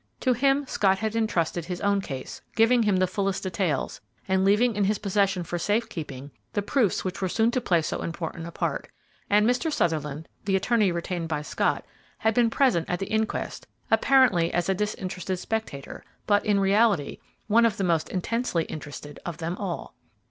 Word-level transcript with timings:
To 0.21 0.33
him 0.33 0.65
Scott 0.65 0.97
had 0.97 1.15
intrusted 1.15 1.65
his 1.65 1.79
own 1.81 2.01
case, 2.01 2.41
giving 2.55 2.81
him 2.81 2.97
the 2.97 3.05
fullest 3.05 3.43
details, 3.43 4.01
and 4.27 4.43
leaving 4.43 4.75
in 4.75 4.85
his 4.85 4.97
possession 4.97 5.43
for 5.43 5.59
safe 5.59 5.87
keeping 5.89 6.31
the 6.53 6.63
proofs 6.63 7.05
which 7.05 7.21
were 7.21 7.29
soon 7.29 7.51
to 7.51 7.61
play 7.61 7.83
so 7.83 8.01
important 8.01 8.47
a 8.47 8.51
part; 8.51 8.89
and 9.29 9.45
Mr. 9.47 9.71
Sutherland, 9.71 10.27
the 10.45 10.55
attorney 10.55 10.91
retained 10.91 11.27
by 11.27 11.43
Scott, 11.43 11.85
had 12.17 12.33
been 12.33 12.49
present 12.49 12.89
at 12.89 12.97
the 12.97 13.11
inquest, 13.11 13.67
apparently 13.91 14.51
as 14.51 14.67
a 14.67 14.73
disinterested 14.73 15.37
spectator, 15.37 16.03
but, 16.25 16.43
in 16.43 16.59
reality, 16.59 17.19
one 17.45 17.63
of 17.67 17.77
the 17.77 17.83
most 17.83 18.09
intensely 18.09 18.63
interested 18.63 19.19
of 19.23 19.37
them 19.37 19.55
all. 19.57 19.93